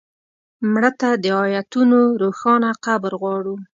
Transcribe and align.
مړه 0.71 0.91
ته 0.99 1.09
د 1.23 1.25
آیتونو 1.43 1.99
روښانه 2.21 2.69
قبر 2.85 3.11
غواړو 3.21 3.55